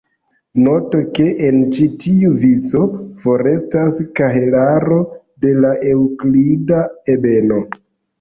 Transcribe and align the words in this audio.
Noto 0.67 0.99
ke 1.17 1.25
en 1.49 1.57
ĉi 1.75 1.83
tiu 2.03 2.31
vico 2.45 2.81
forestas 3.25 3.99
kahelaro 4.21 4.97
de 5.45 5.53
la 5.59 5.75
eŭklida 5.91 6.81
ebeno. 7.17 7.61